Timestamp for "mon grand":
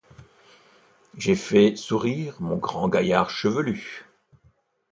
2.41-2.89